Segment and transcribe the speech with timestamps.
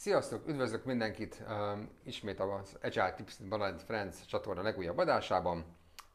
[0.00, 5.64] Sziasztok, üdvözlök mindenkit um, ismét az Agile Tips Balad Friends csatorna legújabb adásában.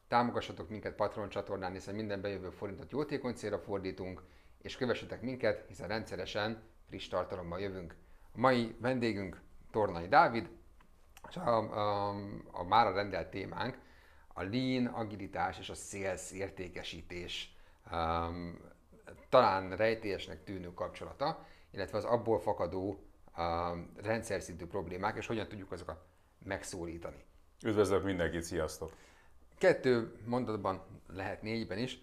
[0.08, 4.22] Támogassatok minket Patreon csatornán, hiszen minden bejövő forintot jótékony célra fordítunk,
[4.62, 7.94] és kövessetek minket, hiszen rendszeresen friss tartalommal jövünk.
[8.32, 9.40] A mai vendégünk
[9.70, 10.48] Tornai Dávid,
[11.28, 12.14] és a, a,
[12.52, 13.78] a mára rendelt témánk
[14.34, 17.56] a lean, agilitás és a sales értékesítés
[17.92, 18.58] um,
[19.28, 23.06] talán rejtélyesnek tűnő kapcsolata, illetve az abból fakadó
[24.02, 26.04] rendszer szintű problémák, és hogyan tudjuk azokat
[26.44, 27.24] megszólítani.
[27.64, 28.92] Üdvözlök mindenkit, sziasztok!
[29.58, 31.98] Kettő mondatban, lehet négyben is,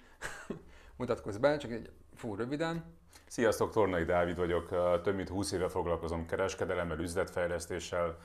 [0.98, 2.84] mutatkozz be, csak egy fú, röviden.
[3.28, 4.70] Sziasztok, Tornai Dávid vagyok,
[5.02, 8.18] több mint 20 éve foglalkozom kereskedelemmel, üzletfejlesztéssel,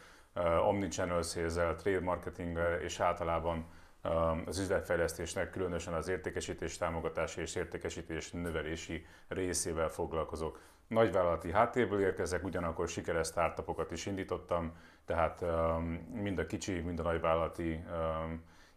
[0.67, 3.67] omnichannel sales trade marketinggel és általában
[4.45, 10.61] az üzletfejlesztésnek, különösen az értékesítés támogatási és értékesítés növelési részével foglalkozok.
[10.88, 15.44] Nagyvállalati háttérből érkezek, ugyanakkor sikeres startupokat is indítottam, tehát
[16.12, 17.84] mind a kicsi, mind a nagyvállalati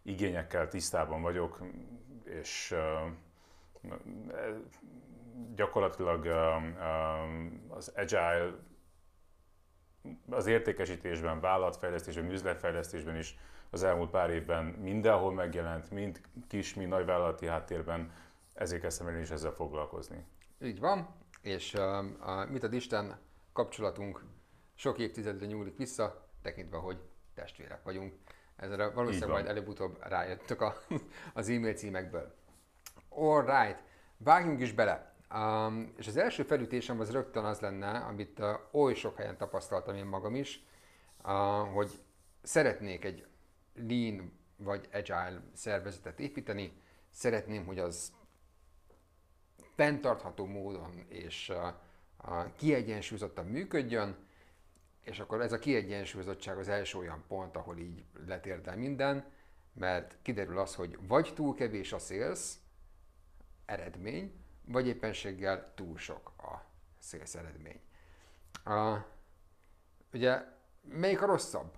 [0.02, 1.62] igényekkel tisztában vagyok,
[2.24, 2.74] és
[5.54, 6.26] gyakorlatilag
[7.68, 8.54] az agile
[10.30, 13.38] az értékesítésben, vállalatfejlesztésben, üzletfejlesztésben is
[13.70, 18.12] az elmúlt pár évben mindenhol megjelent, mind kis, mind nagyvállalati háttérben,
[18.54, 20.24] ezért kezdtem el is ezzel foglalkozni.
[20.62, 21.08] Így van,
[21.42, 23.18] és uh, a, mit ad Isten
[23.52, 24.24] kapcsolatunk
[24.74, 26.98] sok évtizedre nyúlik vissza, tekintve, hogy
[27.34, 28.14] testvérek vagyunk.
[28.56, 30.74] Ezzel valószínűleg majd előbb-utóbb rájöttök a,
[31.34, 32.34] az e-mail címekből.
[33.08, 33.82] Alright,
[34.16, 35.14] vágjunk is bele.
[35.34, 39.94] Um, és az első felütésem az rögtön az lenne, amit uh, oly sok helyen tapasztaltam
[39.96, 40.66] én magam is,
[41.24, 41.32] uh,
[41.72, 42.02] hogy
[42.42, 43.26] szeretnék egy
[43.74, 46.72] lean vagy agile szervezetet építeni,
[47.10, 48.12] szeretném, hogy az
[49.82, 51.52] fenntartható módon és
[52.56, 54.16] kiegyensúlyozottan működjön,
[55.00, 59.24] és akkor ez a kiegyensúlyozottság az első olyan pont, ahol így letérdel minden,
[59.72, 62.54] mert kiderül az, hogy vagy túl kevés a sales
[63.64, 64.32] eredmény,
[64.64, 66.64] vagy éppenséggel túl sok a
[67.00, 67.80] sales eredmény.
[68.64, 68.98] Uh,
[70.12, 70.42] ugye,
[70.82, 71.76] melyik a rosszabb?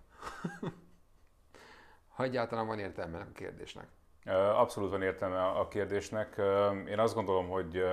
[2.14, 3.88] ha egyáltalán van értelme a kérdésnek.
[4.32, 6.42] Abszolút van értelme a kérdésnek.
[6.88, 7.84] Én azt gondolom, hogy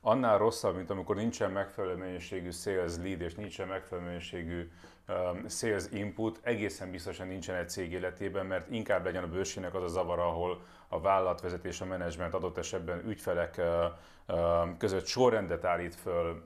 [0.00, 4.70] annál rosszabb, mint amikor nincsen megfelelő mennyiségű sales lead és nincsen megfelelő mennyiségű
[5.48, 9.88] sales input, egészen biztosan nincsen egy cég életében, mert inkább legyen a bősének az a
[9.88, 13.60] zavar, ahol a vállalatvezetés, a menedzsment adott esetben ügyfelek
[14.78, 16.42] között sorrendet állít föl,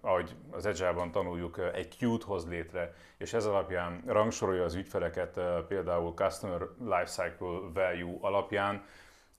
[0.00, 6.14] ahogy az Agile-ban tanuljuk, egy queue hoz létre, és ez alapján rangsorolja az ügyfeleket például
[6.14, 8.84] Customer Lifecycle Value alapján,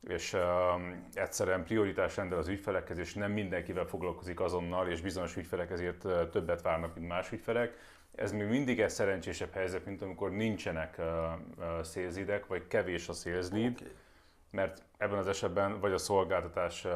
[0.07, 0.41] és uh,
[1.13, 6.61] egyszerűen prioritás rendel az ügyfelekhez, és nem mindenkivel foglalkozik azonnal, és bizonyos ügyfelek ezért többet
[6.61, 7.77] várnak, mint más ügyfelek.
[8.15, 11.05] Ez még mindig egy szerencsésebb helyzet, mint amikor nincsenek uh,
[11.57, 12.15] uh, sales
[12.47, 13.71] vagy kevés a lead.
[13.71, 13.93] Okay
[14.51, 16.87] mert ebben az esetben vagy a szolgáltatás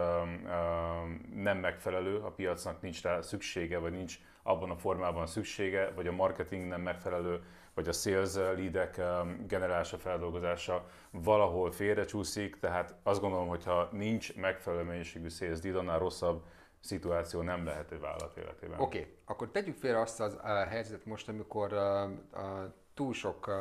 [1.34, 6.12] nem megfelelő, a piacnak nincs rá szüksége, vagy nincs abban a formában szüksége, vagy a
[6.12, 7.44] marketing nem megfelelő,
[7.74, 9.02] vagy a sales leadek
[9.48, 16.00] generálása, feldolgozása valahol félrecsúszik, tehát azt gondolom, hogy ha nincs megfelelő mennyiségű sales lead, annál
[16.00, 16.44] rosszabb
[16.80, 18.80] szituáció nem lehet egy vállalat életében.
[18.80, 19.14] Oké, okay.
[19.26, 23.54] akkor tegyük félre azt az a helyzetet most, amikor uh, uh, túl sok uh,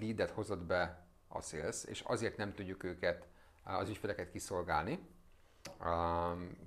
[0.00, 1.03] leadet hozott be
[1.34, 3.26] a sales, és azért nem tudjuk őket,
[3.62, 4.98] az ügyfeleket kiszolgálni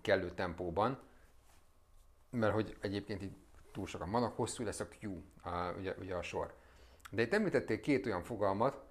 [0.01, 0.99] kellő tempóban,
[2.29, 3.37] mert hogy egyébként itt
[3.71, 5.21] túl sokan vannak, hosszú lesz a queue,
[5.77, 6.55] ugye, ugye a sor.
[7.11, 8.85] De itt említették két olyan fogalmat,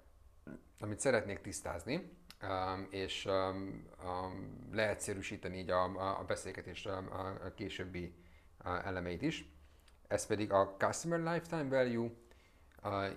[0.79, 2.17] amit szeretnék tisztázni,
[2.89, 3.27] és
[4.71, 8.15] leegyszerűsíteni így a, a beszélgetés a későbbi
[8.63, 9.51] elemeit is.
[10.07, 12.09] Ez pedig a Customer Lifetime Value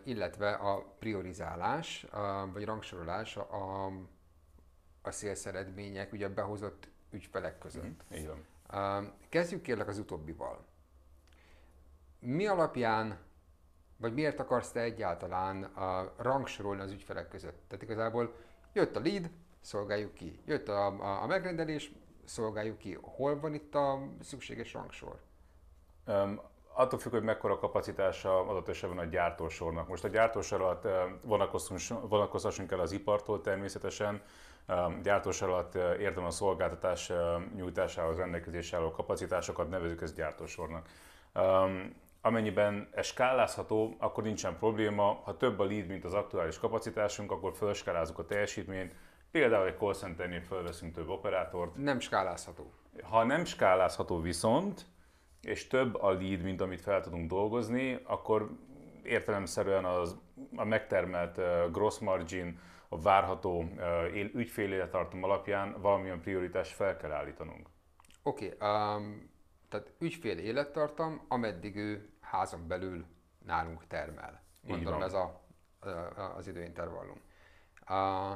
[0.05, 2.07] illetve a priorizálás,
[2.53, 3.87] vagy rangsorolás a,
[5.03, 8.05] a sales eredmények, ugye a behozott ügyfelek között.
[8.13, 9.13] Mm, így van.
[9.28, 10.65] Kezdjük kérlek az utóbbival.
[12.19, 13.19] Mi alapján,
[13.97, 17.63] vagy miért akarsz te egyáltalán a rangsorolni az ügyfelek között?
[17.69, 18.34] Tehát igazából
[18.73, 19.31] jött a lead,
[19.61, 20.41] szolgáljuk ki.
[20.45, 21.93] Jött a, a, a megrendelés,
[22.25, 22.99] szolgáljuk ki.
[23.01, 25.21] Hol van itt a szükséges rangsor?
[26.07, 26.41] Um,
[26.80, 29.88] attól függ, hogy mekkora kapacitása adott esetben a gyártósornak.
[29.88, 31.03] Most a gyártósor alatt eh,
[32.09, 34.22] vonatkozhassunk el az ipartól természetesen,
[35.03, 37.18] gyártósor alatt eh, értem a szolgáltatás eh,
[37.54, 40.88] nyújtásához rendelkezésre álló kapacitásokat, nevezük ezt gyártósornak.
[42.22, 45.21] Amennyiben ez skálázható, akkor nincsen probléma.
[45.24, 48.94] Ha több a lead, mint az aktuális kapacitásunk, akkor felskálázunk a teljesítményt.
[49.30, 51.77] Például egy call centernél felveszünk több operátort.
[51.77, 52.72] Nem skálázható.
[53.03, 54.86] Ha nem skálázható viszont,
[55.42, 58.51] és több a lead, mint amit fel tudunk dolgozni, akkor
[59.03, 60.16] értelemszerűen az,
[60.57, 61.37] a megtermelt
[61.72, 62.59] gross margin,
[62.89, 63.65] a várható
[64.13, 67.69] ügyféléletartom alapján valamilyen prioritást fel kell állítanunk.
[68.22, 69.31] Oké, okay, um,
[69.69, 73.04] tehát ügyfél élettartam, ameddig ő házon belül
[73.45, 74.42] nálunk termel.
[74.66, 75.41] Mondom, ez a,
[75.81, 75.89] a,
[76.37, 77.21] az időintervallum.
[77.84, 78.31] A,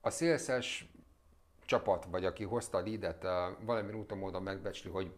[0.00, 0.92] a szélszes
[1.64, 3.22] csapat, vagy aki hozta a leadet,
[3.60, 5.12] valamilyen úton módon megbecsli, hogy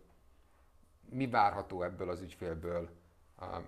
[1.10, 2.90] mi várható ebből az ügyfélből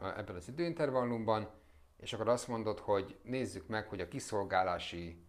[0.01, 1.49] ebben az időintervallumban,
[1.97, 5.27] és akkor azt mondod, hogy nézzük meg, hogy a kiszolgálási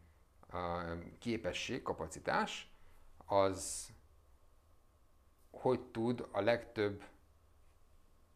[1.19, 2.73] képesség, kapacitás,
[3.25, 3.89] az
[5.51, 7.03] hogy tud a legtöbb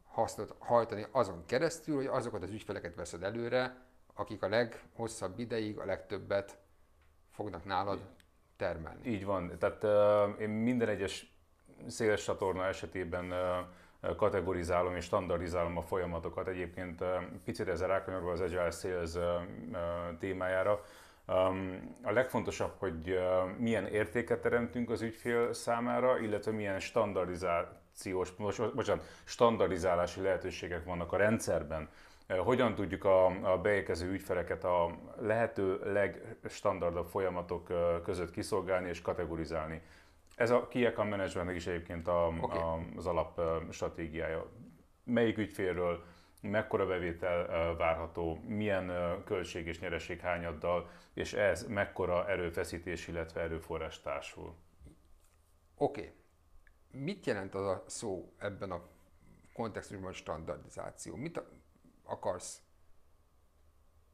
[0.03, 5.85] hasznot hajtani azon keresztül, hogy azokat az ügyfeleket veszed előre, akik a leghosszabb ideig a
[5.85, 6.57] legtöbbet
[7.31, 8.09] fognak nálad
[8.55, 9.09] termelni.
[9.09, 9.57] Így van.
[9.57, 11.33] Tehát uh, én minden egyes
[11.87, 13.33] széles csatorna esetében
[14.15, 16.47] kategorizálom és standardizálom a folyamatokat.
[16.47, 17.03] Egyébként
[17.45, 19.11] picit ezzel rákanyarva az Agile Sales
[20.19, 20.81] témájára.
[22.03, 23.19] A legfontosabb, hogy
[23.57, 28.31] milyen értéket teremtünk az ügyfél számára, illetve milyen standardizációs,
[28.75, 31.89] bocsánat, standardizálási lehetőségek vannak a rendszerben.
[32.27, 35.79] Hogyan tudjuk a, a beérkező ügyfeleket a lehető
[36.41, 37.71] legstandardabb folyamatok
[38.03, 39.81] között kiszolgálni és kategorizálni.
[40.35, 42.57] Ez a Key Account Managementnek is egyébként a, okay.
[42.57, 43.41] a, az alap
[43.71, 44.51] stratégiája.
[45.03, 46.03] Melyik ügyfélről
[46.41, 48.91] mekkora bevétel várható, milyen
[49.25, 54.55] költség és nyereség hányaddal, és ez mekkora erőfeszítés, illetve erőforrás társul.
[55.77, 56.01] Oké.
[56.01, 56.13] Okay.
[57.03, 58.81] Mit jelent az a szó ebben a
[59.53, 61.15] kontextusban standardizáció?
[61.15, 61.41] Mit
[62.03, 62.61] akarsz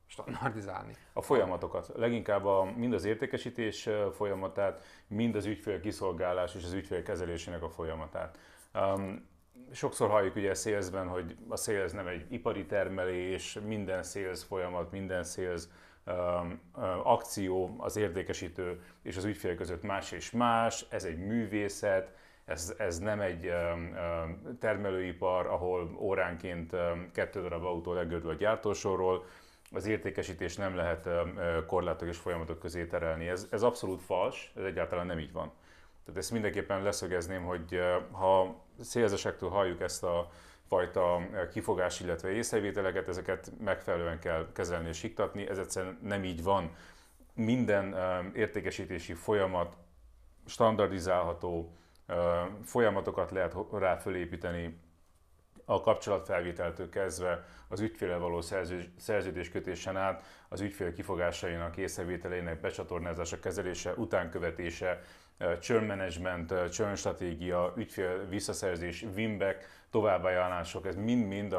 [0.10, 0.96] standardizálni?
[1.14, 1.92] A folyamatokat.
[1.96, 7.70] Leginkább a, mind az értékesítés folyamatát, mind az ügyfél kiszolgálás és az ügyfél kezelésének a
[7.70, 8.38] folyamatát.
[8.74, 9.28] Um,
[9.72, 14.92] sokszor halljuk ugye a salesben, hogy a sales nem egy ipari termelés, minden sales folyamat,
[14.92, 15.26] minden
[16.06, 16.62] um,
[17.04, 22.14] akció, az értékesítő és az ügyfél között más és más, ez egy művészet,
[22.46, 23.52] ez, ez nem egy
[24.60, 26.76] termelőipar, ahol óránként
[27.14, 29.26] kettő darab autó legördül a gyártósorról,
[29.72, 31.10] az értékesítés nem lehet
[31.66, 33.28] korlátok és folyamatok közé terelni.
[33.28, 35.52] Ez, ez abszolút fals, ez egyáltalán nem így van.
[36.06, 37.80] Tehát ezt mindenképpen leszögezném, hogy
[38.12, 40.32] ha szélzesektől halljuk ezt a
[40.68, 41.22] fajta
[41.52, 46.76] kifogás, illetve észrevételeket, ezeket megfelelően kell kezelni és siktatni, ez egyszerűen nem így van.
[47.34, 47.96] Minden
[48.36, 49.76] értékesítési folyamat
[50.46, 51.74] standardizálható,
[52.64, 54.80] folyamatokat lehet rá fölépíteni,
[55.70, 58.42] a kapcsolatfelvételtől kezdve az ügyféle való
[58.98, 65.02] szerződéskötésen át, az ügyfél kifogásainak, észrevételeinek becsatornázása, kezelése, utánkövetése,
[65.60, 71.56] churn management, churn stratégia, ügyfél visszaszerzés, winback, továbbajánlások, ez mind-mind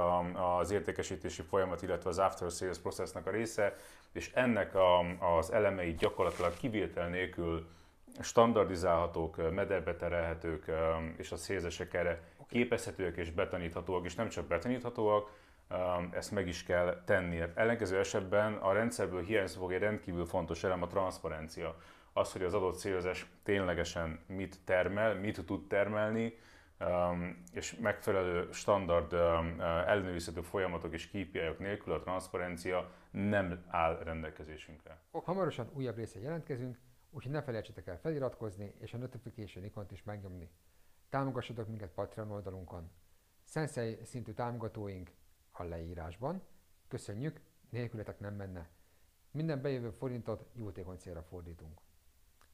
[0.59, 3.77] az értékesítési folyamat, illetve az after sales processnak a része,
[4.13, 4.99] és ennek a,
[5.39, 7.69] az elemei gyakorlatilag kivétel nélkül
[8.21, 10.71] standardizálhatók, mederbe terelhetők,
[11.17, 15.31] és a szélzesek erre képezhetőek és betaníthatóak, és nem csak betaníthatóak,
[16.11, 17.43] ezt meg is kell tenni.
[17.55, 21.77] Ellenkező esetben a rendszerből hiányzni fog egy rendkívül fontos elem a transzparencia
[22.12, 26.39] az, hogy az adott célzás ténylegesen mit termel, mit tud termelni,
[27.53, 29.13] és megfelelő standard
[29.87, 34.99] ellenőrizhető folyamatok és kpi nélkül a transzparencia nem áll rendelkezésünkre.
[35.13, 36.79] Hamarosan újabb része jelentkezünk,
[37.10, 40.50] úgyhogy ne felejtsetek el feliratkozni és a notification ikont is megnyomni.
[41.08, 42.90] Támogassatok minket Patreon oldalunkon.
[43.44, 45.10] Sensei szintű támogatóink
[45.52, 46.43] a leírásban.
[46.88, 47.40] Köszönjük,
[47.70, 48.69] nélkületek nem menne.
[49.31, 51.81] Minden bejövő forintot jótékony célra fordítunk.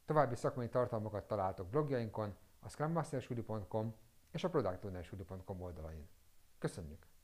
[0.05, 3.95] További szakmai tartalmakat találtok blogjainkon, a scrummasterstudio.com
[4.31, 6.09] és a productownerstudio.com oldalain.
[6.59, 7.16] Köszönjük!